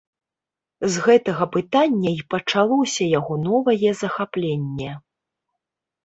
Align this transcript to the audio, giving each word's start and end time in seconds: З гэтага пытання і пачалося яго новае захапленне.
З 0.91 1.01
гэтага 1.07 1.43
пытання 1.55 2.13
і 2.19 2.23
пачалося 2.33 3.03
яго 3.19 3.33
новае 3.47 3.89
захапленне. 4.01 4.89